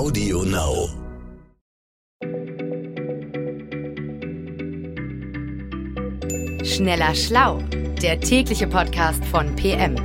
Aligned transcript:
Audio 0.00 0.44
Now. 0.44 0.88
Schneller 6.64 7.14
Schlau, 7.14 7.58
der 8.00 8.18
tägliche 8.18 8.66
Podcast 8.66 9.22
von 9.26 9.54
PM. 9.56 9.96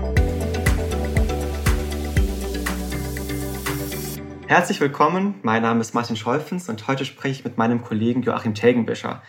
Herzlich 4.47 4.81
willkommen, 4.81 5.35
mein 5.43 5.61
Name 5.61 5.79
ist 5.79 5.93
Martin 5.93 6.17
Scholfens 6.17 6.67
und 6.67 6.89
heute 6.89 7.05
spreche 7.05 7.39
ich 7.39 7.45
mit 7.45 7.57
meinem 7.57 7.81
Kollegen 7.81 8.21
Joachim 8.21 8.53
Telgenbischer. 8.53 9.23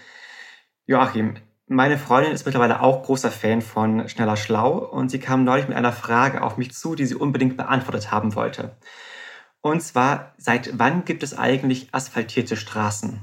Joachim, 0.86 1.36
meine 1.68 1.96
Freundin 1.96 2.32
ist 2.32 2.44
mittlerweile 2.44 2.82
auch 2.82 3.04
großer 3.04 3.30
Fan 3.30 3.62
von 3.62 4.08
Schneller 4.08 4.36
Schlau 4.36 4.78
und 4.78 5.12
sie 5.12 5.20
kam 5.20 5.44
neulich 5.44 5.68
mit 5.68 5.76
einer 5.76 5.92
Frage 5.92 6.42
auf 6.42 6.56
mich 6.56 6.72
zu, 6.74 6.96
die 6.96 7.06
sie 7.06 7.14
unbedingt 7.14 7.56
beantwortet 7.56 8.10
haben 8.10 8.34
wollte. 8.34 8.76
Und 9.66 9.80
zwar, 9.80 10.32
seit 10.38 10.78
wann 10.78 11.04
gibt 11.04 11.24
es 11.24 11.36
eigentlich 11.36 11.88
asphaltierte 11.90 12.56
Straßen? 12.56 13.18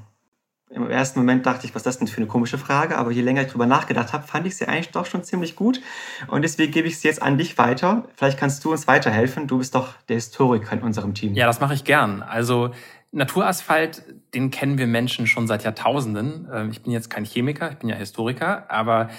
Im 0.70 0.90
ersten 0.90 1.20
Moment 1.20 1.46
dachte 1.46 1.66
ich, 1.66 1.74
was 1.74 1.82
ist 1.82 1.86
das 1.86 2.00
denn 2.00 2.08
für 2.10 2.18
eine 2.18 2.28
komische 2.28 2.58
Frage, 2.58 2.98
aber 2.98 3.12
je 3.12 3.22
länger 3.22 3.44
ich 3.44 3.48
drüber 3.48 3.66
nachgedacht 3.66 4.12
habe, 4.12 4.28
fand 4.28 4.46
ich 4.46 4.58
sie 4.58 4.68
eigentlich 4.68 4.90
doch 4.90 5.06
schon 5.06 5.24
ziemlich 5.24 5.56
gut. 5.56 5.80
Und 6.28 6.42
deswegen 6.42 6.74
gebe 6.74 6.90
ich 6.90 7.00
sie 7.00 7.08
jetzt 7.08 7.22
an 7.22 7.38
dich 7.38 7.58
weiter. 7.58 8.10
Vielleicht 8.16 8.38
kannst 8.38 8.66
du 8.66 8.74
uns 8.74 8.88
weiterhelfen. 8.88 9.48
Du 9.48 9.60
bist 9.60 9.74
doch 9.74 9.94
der 10.10 10.16
Historiker 10.16 10.74
in 10.74 10.82
unserem 10.82 11.14
Team. 11.14 11.34
Ja, 11.34 11.46
das 11.46 11.62
mache 11.62 11.76
ich 11.76 11.86
gern. 11.86 12.22
Also 12.22 12.72
Naturasphalt, 13.14 14.04
den 14.34 14.52
kennen 14.52 14.78
wir 14.78 14.88
Menschen 14.88 15.28
schon 15.28 15.48
seit 15.48 15.64
Jahrtausenden. 15.64 16.50
Ähm, 16.52 16.72
ich 16.72 16.82
bin 16.82 16.92
jetzt 16.92 17.10
kein 17.10 17.24
Chemiker, 17.24 17.72
ich 17.72 17.78
bin 17.78 17.88
ja 17.88 17.96
Historiker, 17.96 18.70
aber 18.70 19.10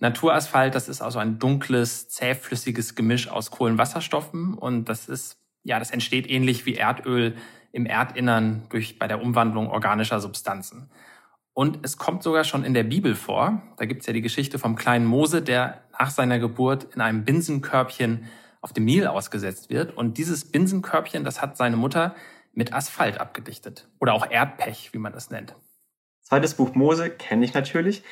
Naturasphalt, 0.00 0.74
das 0.74 0.90
ist 0.90 1.00
also 1.00 1.18
ein 1.18 1.38
dunkles, 1.38 2.10
zähflüssiges 2.10 2.94
Gemisch 2.94 3.28
aus 3.28 3.50
Kohlenwasserstoffen 3.50 4.52
und 4.52 4.90
das 4.90 5.08
ist, 5.08 5.38
ja, 5.64 5.78
das 5.78 5.90
entsteht 5.90 6.30
ähnlich 6.30 6.66
wie 6.66 6.76
Erdöl 6.76 7.36
im 7.72 7.86
Erdinnern 7.86 8.66
durch, 8.68 8.98
bei 8.98 9.08
der 9.08 9.20
Umwandlung 9.20 9.68
organischer 9.68 10.20
Substanzen. 10.20 10.90
Und 11.54 11.80
es 11.82 11.96
kommt 11.96 12.22
sogar 12.22 12.44
schon 12.44 12.64
in 12.64 12.74
der 12.74 12.84
Bibel 12.84 13.14
vor. 13.14 13.62
Da 13.76 13.86
gibt's 13.86 14.06
ja 14.06 14.12
die 14.12 14.22
Geschichte 14.22 14.58
vom 14.58 14.76
kleinen 14.76 15.06
Mose, 15.06 15.42
der 15.42 15.82
nach 15.98 16.10
seiner 16.10 16.38
Geburt 16.38 16.84
in 16.94 17.00
einem 17.00 17.24
Binsenkörbchen 17.24 18.26
auf 18.60 18.72
dem 18.72 18.84
Nil 18.84 19.06
ausgesetzt 19.06 19.70
wird. 19.70 19.96
Und 19.96 20.18
dieses 20.18 20.50
Binsenkörbchen, 20.50 21.24
das 21.24 21.40
hat 21.40 21.56
seine 21.56 21.76
Mutter 21.76 22.14
mit 22.52 22.72
Asphalt 22.72 23.20
abgedichtet. 23.20 23.88
Oder 24.00 24.14
auch 24.14 24.30
Erdpech, 24.30 24.92
wie 24.92 24.98
man 24.98 25.12
das 25.12 25.30
nennt. 25.30 25.54
Zweites 26.22 26.54
Buch 26.54 26.74
Mose 26.74 27.10
kenne 27.10 27.44
ich 27.44 27.54
natürlich. 27.54 28.02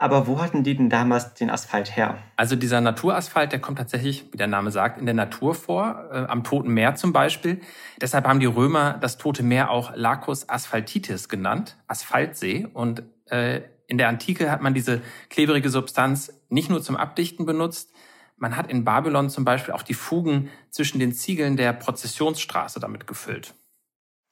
Aber 0.00 0.26
wo 0.26 0.40
hatten 0.40 0.64
die 0.64 0.74
denn 0.74 0.88
damals 0.88 1.34
den 1.34 1.50
Asphalt 1.50 1.94
her? 1.94 2.16
Also 2.36 2.56
dieser 2.56 2.80
Naturasphalt, 2.80 3.52
der 3.52 3.60
kommt 3.60 3.76
tatsächlich, 3.76 4.32
wie 4.32 4.38
der 4.38 4.46
Name 4.46 4.70
sagt, 4.70 4.98
in 4.98 5.04
der 5.04 5.14
Natur 5.14 5.54
vor, 5.54 6.08
äh, 6.10 6.24
am 6.24 6.42
Toten 6.42 6.72
Meer 6.72 6.94
zum 6.94 7.12
Beispiel. 7.12 7.60
Deshalb 8.00 8.26
haben 8.26 8.40
die 8.40 8.46
Römer 8.46 8.96
das 8.98 9.18
Tote 9.18 9.42
Meer 9.42 9.70
auch 9.70 9.94
Lacus 9.94 10.48
Asphaltitis 10.48 11.28
genannt, 11.28 11.76
Asphaltsee. 11.86 12.66
Und 12.72 13.02
äh, 13.26 13.60
in 13.88 13.98
der 13.98 14.08
Antike 14.08 14.50
hat 14.50 14.62
man 14.62 14.72
diese 14.72 15.02
klebrige 15.28 15.68
Substanz 15.68 16.32
nicht 16.48 16.70
nur 16.70 16.80
zum 16.80 16.96
Abdichten 16.96 17.44
benutzt, 17.44 17.92
man 18.38 18.56
hat 18.56 18.70
in 18.70 18.84
Babylon 18.86 19.28
zum 19.28 19.44
Beispiel 19.44 19.74
auch 19.74 19.82
die 19.82 19.92
Fugen 19.92 20.48
zwischen 20.70 20.98
den 20.98 21.12
Ziegeln 21.12 21.58
der 21.58 21.74
Prozessionsstraße 21.74 22.80
damit 22.80 23.06
gefüllt. 23.06 23.52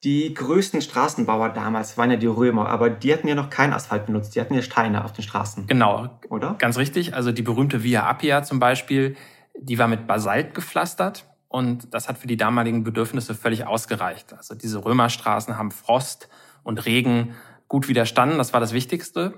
Die 0.03 0.33
größten 0.33 0.81
Straßenbauer 0.81 1.49
damals 1.49 1.97
waren 1.97 2.09
ja 2.09 2.15
die 2.15 2.27
Römer, 2.27 2.69
aber 2.69 2.89
die 2.89 3.11
hatten 3.11 3.27
ja 3.27 3.35
noch 3.35 3.49
keinen 3.49 3.73
Asphalt 3.73 4.05
benutzt, 4.05 4.33
die 4.33 4.39
hatten 4.39 4.53
ja 4.53 4.61
Steine 4.61 5.03
auf 5.03 5.11
den 5.11 5.23
Straßen. 5.23 5.67
Genau, 5.67 6.09
oder? 6.29 6.55
Ganz 6.57 6.77
richtig. 6.77 7.13
Also 7.15 7.33
die 7.33 7.41
berühmte 7.41 7.83
Via 7.83 8.09
Appia 8.09 8.43
zum 8.43 8.59
Beispiel, 8.59 9.17
die 9.59 9.77
war 9.77 9.89
mit 9.89 10.07
Basalt 10.07 10.53
gepflastert 10.53 11.25
und 11.49 11.93
das 11.93 12.07
hat 12.07 12.17
für 12.17 12.27
die 12.27 12.37
damaligen 12.37 12.85
Bedürfnisse 12.85 13.35
völlig 13.35 13.67
ausgereicht. 13.67 14.33
Also 14.33 14.55
diese 14.55 14.85
Römerstraßen 14.85 15.57
haben 15.57 15.71
Frost 15.71 16.29
und 16.63 16.85
Regen 16.85 17.35
gut 17.67 17.89
widerstanden, 17.89 18.37
das 18.37 18.53
war 18.53 18.61
das 18.61 18.71
Wichtigste. 18.71 19.33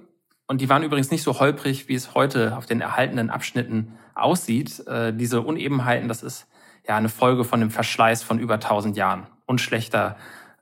Und 0.46 0.62
die 0.62 0.70
waren 0.70 0.84
übrigens 0.84 1.12
nicht 1.12 1.24
so 1.24 1.40
holprig, 1.40 1.88
wie 1.88 1.96
es 1.96 2.14
heute 2.14 2.58
auf 2.58 2.66
den 2.66 2.82
erhaltenen 2.82 3.30
Abschnitten 3.30 3.98
aussieht. 4.14 4.86
Äh, 4.86 5.14
diese 5.14 5.42
Unebenheiten, 5.42 6.08
das 6.08 6.24
ist 6.24 6.48
ja 6.88 6.98
eine 6.98 7.10
Folge 7.10 7.46
von 7.46 7.62
dem 7.62 7.72
Verschleiß 7.72 8.22
von 8.22 8.38
über 8.38 8.56
1000 8.56 8.98
Jahren 8.98 9.28
und 9.46 9.62
schlechter 9.62 10.18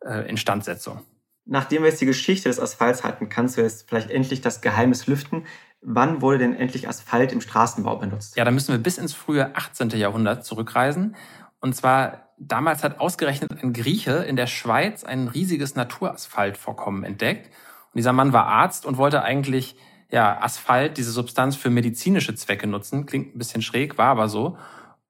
äh, 0.05 0.29
Instandsetzung. 0.29 1.01
Nachdem 1.45 1.81
wir 1.81 1.89
jetzt 1.89 1.99
die 1.99 2.05
Geschichte 2.05 2.47
des 2.47 2.59
Asphalts 2.59 3.03
hatten, 3.03 3.27
kannst 3.27 3.57
du 3.57 3.61
jetzt 3.61 3.89
vielleicht 3.89 4.11
endlich 4.11 4.41
das 4.41 4.61
Geheimnis 4.61 5.07
lüften. 5.07 5.47
Wann 5.81 6.21
wurde 6.21 6.37
denn 6.37 6.55
endlich 6.55 6.87
Asphalt 6.87 7.31
im 7.31 7.41
Straßenbau 7.41 7.95
benutzt? 7.95 8.35
Ja, 8.35 8.45
da 8.45 8.51
müssen 8.51 8.71
wir 8.71 8.77
bis 8.77 8.99
ins 8.99 9.13
frühe 9.13 9.55
18. 9.55 9.89
Jahrhundert 9.89 10.45
zurückreisen. 10.45 11.15
Und 11.59 11.75
zwar 11.75 12.29
damals 12.37 12.83
hat 12.83 12.99
ausgerechnet 12.99 13.63
ein 13.63 13.73
Grieche 13.73 14.11
in 14.11 14.35
der 14.35 14.45
Schweiz 14.45 15.03
ein 15.03 15.27
riesiges 15.27 15.75
Naturasphaltvorkommen 15.75 17.03
entdeckt. 17.03 17.47
Und 17.47 17.97
dieser 17.97 18.13
Mann 18.13 18.31
war 18.31 18.45
Arzt 18.45 18.85
und 18.85 18.97
wollte 18.97 19.23
eigentlich 19.23 19.75
ja, 20.11 20.41
Asphalt, 20.41 20.97
diese 20.97 21.11
Substanz 21.11 21.55
für 21.55 21.71
medizinische 21.71 22.35
Zwecke 22.35 22.67
nutzen. 22.67 23.07
Klingt 23.07 23.35
ein 23.35 23.39
bisschen 23.39 23.63
schräg, 23.63 23.97
war 23.97 24.09
aber 24.09 24.29
so. 24.29 24.57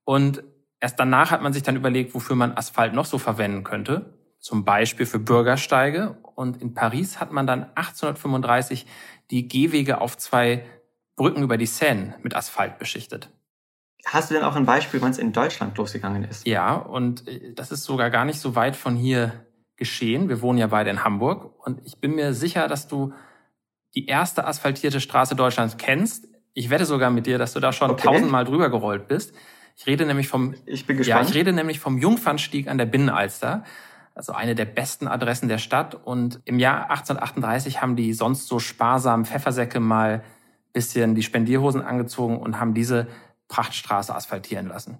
Und 0.05 0.43
erst 0.79 0.99
danach 0.99 1.31
hat 1.31 1.41
man 1.41 1.51
sich 1.51 1.63
dann 1.63 1.75
überlegt, 1.75 2.13
wofür 2.13 2.37
man 2.37 2.55
Asphalt 2.55 2.93
noch 2.93 3.05
so 3.05 3.17
verwenden 3.17 3.65
könnte 3.65 4.18
zum 4.39 4.65
Beispiel 4.65 5.05
für 5.05 5.19
Bürgersteige. 5.19 6.17
Und 6.35 6.61
in 6.61 6.73
Paris 6.73 7.19
hat 7.19 7.31
man 7.31 7.45
dann 7.45 7.63
1835 7.75 8.85
die 9.31 9.47
Gehwege 9.47 10.01
auf 10.01 10.17
zwei 10.17 10.65
Brücken 11.15 11.43
über 11.43 11.57
die 11.57 11.65
Seine 11.65 12.15
mit 12.23 12.35
Asphalt 12.35 12.79
beschichtet. 12.79 13.29
Hast 14.05 14.29
du 14.29 14.33
denn 14.33 14.43
auch 14.43 14.55
ein 14.55 14.65
Beispiel, 14.65 15.01
wann 15.01 15.11
es 15.11 15.17
in 15.17 15.33
Deutschland 15.33 15.77
losgegangen 15.77 16.23
ist? 16.23 16.47
Ja, 16.47 16.75
und 16.75 17.27
äh, 17.27 17.53
das 17.53 17.71
ist 17.71 17.83
sogar 17.83 18.09
gar 18.09 18.25
nicht 18.25 18.39
so 18.39 18.55
weit 18.55 18.75
von 18.75 18.95
hier 18.95 19.45
geschehen. 19.75 20.29
Wir 20.29 20.41
wohnen 20.41 20.57
ja 20.57 20.67
beide 20.67 20.89
in 20.89 21.03
Hamburg 21.03 21.53
und 21.65 21.81
ich 21.85 21.99
bin 21.99 22.15
mir 22.15 22.33
sicher, 22.33 22.67
dass 22.67 22.87
du 22.87 23.13
die 23.95 24.07
erste 24.07 24.45
asphaltierte 24.45 25.01
Straße 25.01 25.35
Deutschlands 25.35 25.77
kennst. 25.77 26.27
Ich 26.53 26.69
wette 26.69 26.85
sogar 26.85 27.09
mit 27.09 27.25
dir, 27.25 27.37
dass 27.37 27.53
du 27.53 27.59
da 27.59 27.73
schon 27.73 27.91
okay. 27.91 28.07
tausendmal 28.07 28.45
drüber 28.45 28.69
gerollt 28.69 29.07
bist. 29.07 29.33
Ich 29.75 29.87
rede 29.87 30.05
nämlich 30.05 30.27
vom, 30.27 30.55
ich 30.65 30.85
bin 30.85 30.97
gespannt. 30.97 31.25
Ja, 31.25 31.29
ich 31.29 31.35
rede 31.35 31.53
nämlich 31.53 31.79
vom 31.79 31.97
Jungfernstieg 31.97 32.67
an 32.67 32.77
der 32.77 32.85
Binnenalster 32.85 33.63
also 34.19 34.33
eine 34.33 34.53
der 34.53 34.65
besten 34.65 35.07
Adressen 35.07 35.47
der 35.47 35.59
Stadt. 35.59 35.95
Und 35.95 36.41
im 36.43 36.59
Jahr 36.59 36.89
1838 36.89 37.81
haben 37.81 37.95
die 37.95 38.11
sonst 38.11 38.47
so 38.47 38.59
sparsamen 38.59 39.25
Pfeffersäcke 39.25 39.79
mal 39.79 40.25
bisschen 40.73 41.15
die 41.15 41.23
Spendierhosen 41.23 41.81
angezogen 41.81 42.37
und 42.37 42.59
haben 42.59 42.73
diese 42.73 43.07
Prachtstraße 43.47 44.13
asphaltieren 44.13 44.67
lassen. 44.67 44.97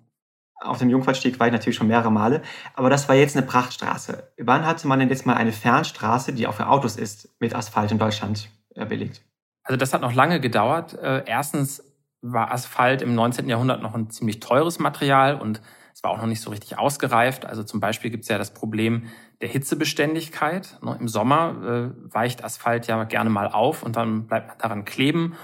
Auf 0.62 0.78
dem 0.78 0.90
Jungfernstieg 0.90 1.38
war 1.38 1.47
ich 1.47 1.52
natürlich 1.52 1.75
schon 1.75 1.90
mehrere 1.90 2.13
Male, 2.13 2.41
aber 2.75 2.90
das 2.90 3.09
war 3.09 3.16
jetzt 3.16 3.35
eine 3.35 3.46
Prachtstraße. 3.46 4.31
Wann 4.38 4.66
hatte 4.66 4.88
man 4.88 5.00
denn 5.00 5.09
jetzt 5.09 5.25
mal 5.25 5.35
eine 5.35 5.52
Fernstraße, 5.52 6.31
die 6.31 6.47
auch 6.47 6.53
für 6.53 6.69
Autos 6.69 6.96
ist, 6.96 7.28
mit 7.41 7.53
Asphalt 7.53 7.91
in 7.91 8.00
Deutschland 8.00 8.50
belegt? 8.74 9.22
Also 9.63 9.75
das 9.75 9.94
hat 9.94 10.00
noch 10.00 10.13
lange 10.13 10.40
gedauert. 10.40 10.94
Äh, 10.94 11.25
erstens 11.25 11.84
war 12.22 12.52
Asphalt 12.52 13.02
im 13.02 13.16
19. 13.16 13.47
Jahrhundert 13.47 13.81
noch 13.81 13.96
ein 13.96 14.09
ziemlich 14.09 14.40
teures 14.40 14.80
Material 14.80 15.40
und 15.40 15.62
es 15.94 16.03
war 16.03 16.12
auch 16.12 16.18
noch 16.18 16.28
nicht 16.28 16.41
so 16.41 16.50
richtig 16.50 16.78
ausgereift. 16.78 17.46
Also 17.46 17.63
zum 17.63 17.80
Beispiel 17.80 18.09
gibt 18.09 18.24
es 18.24 18.30
ja 18.30 18.38
das 18.38 18.53
Problem 18.53 19.07
der 19.41 19.50
Hitzebeständigkeit. 19.50 20.78
Ne, 20.81 20.96
Im 21.00 21.08
Sommer 21.08 21.91
äh, 21.94 22.13
weicht 22.13 22.44
Asphalt 22.44 22.88
ja 22.88 23.03
gerne 23.03 23.29
mal 23.29 23.47
auf 23.47 23.84
und 23.84 23.96
dann 23.96 24.28
bleibt 24.28 24.47
man 24.47 24.58
daran 24.59 24.85
kleben. 24.85 25.35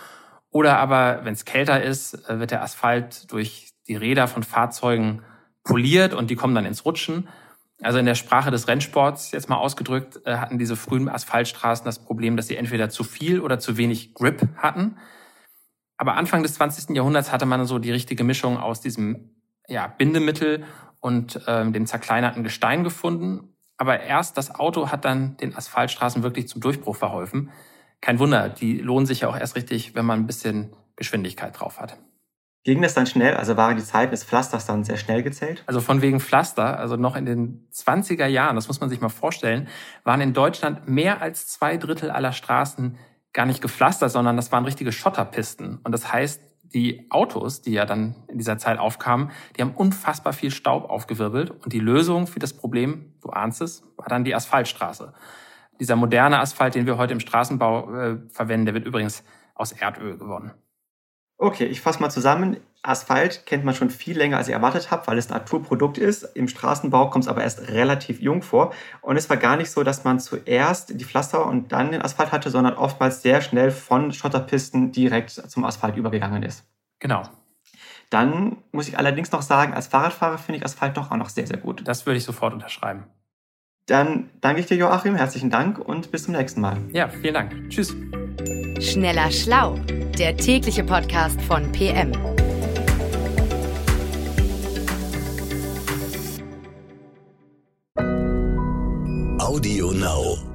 Oder 0.51 0.77
aber, 0.77 1.21
wenn 1.23 1.33
es 1.33 1.43
kälter 1.43 1.83
ist, 1.83 2.29
äh, 2.29 2.39
wird 2.39 2.51
der 2.51 2.63
Asphalt 2.63 3.31
durch 3.31 3.73
die 3.87 3.95
Räder 3.95 4.27
von 4.27 4.43
Fahrzeugen 4.43 5.23
poliert 5.63 6.13
und 6.13 6.29
die 6.29 6.35
kommen 6.35 6.55
dann 6.55 6.65
ins 6.65 6.85
Rutschen. 6.85 7.27
Also 7.81 7.99
in 7.99 8.05
der 8.05 8.15
Sprache 8.15 8.51
des 8.51 8.69
Rennsports 8.69 9.31
jetzt 9.31 9.49
mal 9.49 9.57
ausgedrückt, 9.57 10.21
äh, 10.25 10.37
hatten 10.37 10.57
diese 10.57 10.77
frühen 10.77 11.09
Asphaltstraßen 11.09 11.83
das 11.83 11.99
Problem, 11.99 12.37
dass 12.37 12.47
sie 12.47 12.55
entweder 12.55 12.89
zu 12.89 13.03
viel 13.03 13.41
oder 13.41 13.59
zu 13.59 13.75
wenig 13.75 14.13
Grip 14.13 14.47
hatten. 14.55 14.97
Aber 15.97 16.15
Anfang 16.15 16.43
des 16.43 16.55
20. 16.55 16.95
Jahrhunderts 16.95 17.31
hatte 17.31 17.45
man 17.45 17.65
so 17.65 17.79
die 17.79 17.91
richtige 17.91 18.23
Mischung 18.23 18.57
aus 18.57 18.81
diesem 18.81 19.31
ja, 19.67 19.87
Bindemittel 19.87 20.63
und 20.99 21.39
ähm, 21.47 21.73
dem 21.73 21.85
zerkleinerten 21.85 22.43
Gestein 22.43 22.83
gefunden. 22.83 23.55
Aber 23.77 23.99
erst 24.01 24.37
das 24.37 24.55
Auto 24.55 24.91
hat 24.91 25.05
dann 25.05 25.37
den 25.37 25.55
Asphaltstraßen 25.55 26.23
wirklich 26.23 26.47
zum 26.47 26.61
Durchbruch 26.61 26.95
verholfen. 26.95 27.51
Kein 28.01 28.19
Wunder, 28.19 28.49
die 28.49 28.79
lohnen 28.79 29.05
sich 29.05 29.21
ja 29.21 29.29
auch 29.29 29.37
erst 29.37 29.55
richtig, 29.55 29.95
wenn 29.95 30.05
man 30.05 30.19
ein 30.19 30.27
bisschen 30.27 30.75
Geschwindigkeit 30.95 31.59
drauf 31.59 31.79
hat. 31.79 31.97
Ging 32.63 32.81
das 32.81 32.95
dann 32.95 33.05
schnell? 33.05 33.35
Also 33.35 33.57
waren 33.57 33.77
die 33.77 33.83
Zeiten 33.83 34.09
des 34.09 34.23
Pflasters 34.23 34.65
dann 34.65 34.83
sehr 34.83 34.97
schnell 34.97 35.21
gezählt? 35.21 35.63
Also 35.67 35.81
von 35.81 36.01
wegen 36.01 36.19
Pflaster, 36.19 36.79
also 36.79 36.95
noch 36.95 37.15
in 37.15 37.25
den 37.25 37.67
20er 37.71 38.25
Jahren, 38.25 38.55
das 38.55 38.67
muss 38.67 38.81
man 38.81 38.89
sich 38.89 39.01
mal 39.01 39.09
vorstellen, 39.09 39.67
waren 40.03 40.19
in 40.19 40.33
Deutschland 40.33 40.87
mehr 40.87 41.21
als 41.21 41.47
zwei 41.47 41.77
Drittel 41.77 42.09
aller 42.09 42.33
Straßen 42.33 42.97
gar 43.35 43.45
nicht 43.45 43.61
gepflastert, 43.61 44.11
sondern 44.11 44.35
das 44.37 44.51
waren 44.51 44.65
richtige 44.65 44.91
Schotterpisten. 44.91 45.79
Und 45.83 45.91
das 45.91 46.11
heißt, 46.11 46.41
die 46.73 47.05
Autos, 47.11 47.61
die 47.61 47.73
ja 47.73 47.85
dann 47.85 48.15
in 48.27 48.37
dieser 48.37 48.57
Zeit 48.57 48.79
aufkamen, 48.79 49.29
die 49.55 49.61
haben 49.61 49.73
unfassbar 49.75 50.33
viel 50.33 50.51
Staub 50.51 50.89
aufgewirbelt. 50.89 51.51
Und 51.51 51.73
die 51.73 51.79
Lösung 51.79 52.25
für 52.25 52.39
das 52.39 52.53
Problem, 52.53 53.13
du 53.21 53.29
ahnst 53.29 53.61
es, 53.61 53.83
war 53.97 54.07
dann 54.07 54.23
die 54.23 54.33
Asphaltstraße. 54.33 55.13
Dieser 55.79 55.95
moderne 55.95 56.39
Asphalt, 56.39 56.75
den 56.75 56.85
wir 56.85 56.97
heute 56.97 57.13
im 57.13 57.19
Straßenbau 57.19 57.93
äh, 57.93 58.17
verwenden, 58.29 58.65
der 58.65 58.73
wird 58.73 58.85
übrigens 58.85 59.23
aus 59.53 59.73
Erdöl 59.73 60.17
gewonnen. 60.17 60.51
Okay, 61.37 61.65
ich 61.65 61.81
fasse 61.81 62.01
mal 62.01 62.09
zusammen. 62.09 62.57
Asphalt 62.81 63.45
kennt 63.45 63.65
man 63.65 63.75
schon 63.75 63.89
viel 63.89 64.17
länger, 64.17 64.37
als 64.37 64.47
ich 64.47 64.53
erwartet 64.53 64.91
habe, 64.91 65.07
weil 65.07 65.17
es 65.17 65.29
ein 65.29 65.33
Naturprodukt 65.33 65.97
ist. 65.97 66.23
Im 66.35 66.47
Straßenbau 66.47 67.09
kommt 67.09 67.25
es 67.25 67.29
aber 67.29 67.43
erst 67.43 67.69
relativ 67.69 68.21
jung 68.21 68.41
vor. 68.41 68.73
Und 69.01 69.17
es 69.17 69.29
war 69.29 69.37
gar 69.37 69.57
nicht 69.57 69.71
so, 69.71 69.83
dass 69.83 70.03
man 70.03 70.19
zuerst 70.19 70.99
die 70.99 71.03
Pflaster 71.03 71.45
und 71.45 71.71
dann 71.71 71.91
den 71.91 72.01
Asphalt 72.01 72.31
hatte, 72.31 72.49
sondern 72.49 72.75
oftmals 72.75 73.21
sehr 73.21 73.41
schnell 73.41 73.71
von 73.71 74.13
Schotterpisten 74.13 74.91
direkt 74.91 75.31
zum 75.31 75.65
Asphalt 75.65 75.97
übergegangen 75.97 76.43
ist. 76.43 76.63
Genau. 76.99 77.23
Dann 78.09 78.57
muss 78.71 78.87
ich 78.87 78.97
allerdings 78.97 79.31
noch 79.31 79.41
sagen, 79.41 79.73
als 79.73 79.87
Fahrradfahrer 79.87 80.37
finde 80.37 80.59
ich 80.59 80.65
Asphalt 80.65 80.95
doch 80.95 81.11
auch 81.11 81.17
noch 81.17 81.29
sehr, 81.29 81.47
sehr 81.47 81.57
gut. 81.57 81.87
Das 81.87 82.05
würde 82.05 82.17
ich 82.17 82.23
sofort 82.23 82.53
unterschreiben. 82.53 83.03
Dann 83.87 84.29
danke 84.41 84.61
ich 84.61 84.67
dir, 84.67 84.77
Joachim. 84.77 85.15
Herzlichen 85.15 85.49
Dank 85.49 85.79
und 85.79 86.11
bis 86.11 86.23
zum 86.23 86.33
nächsten 86.33 86.61
Mal. 86.61 86.77
Ja, 86.91 87.09
vielen 87.09 87.33
Dank. 87.33 87.69
Tschüss. 87.69 87.95
Schneller 88.79 89.31
Schlau, 89.31 89.75
der 90.17 90.35
tägliche 90.35 90.83
Podcast 90.83 91.41
von 91.41 91.71
PM. 91.71 92.11
Audio 99.39 99.91
Now. 99.91 100.54